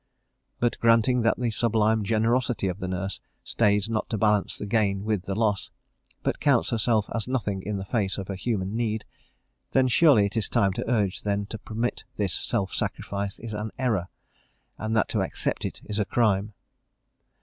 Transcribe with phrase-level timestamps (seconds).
[0.59, 5.03] _But, granting that the sublime generosity of the nurse stays not to balance the gain
[5.03, 5.69] with the loss,
[6.23, 9.05] but counts herself as nothing in the face of a human need,
[9.73, 13.69] then surely it is time to urge then to permit this self sacrifice is an
[13.77, 14.07] error,
[14.79, 16.55] and that to accept it is a crime.